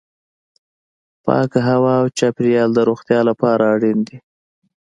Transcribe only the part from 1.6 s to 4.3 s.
هوا او چاپیریال د روغتیا لپاره اړین دي.